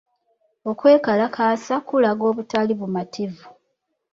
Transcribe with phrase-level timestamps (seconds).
[0.69, 3.47] Okwekalakaasa kulaga obutali bumativu.